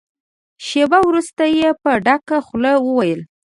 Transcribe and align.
شېبه 0.65 0.99
وروسته 1.09 1.43
يې 1.57 1.69
په 1.81 1.91
ډکه 2.05 2.37
خوله 2.45 2.71
وويل. 2.85 3.21